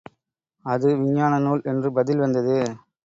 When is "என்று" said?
1.63-1.91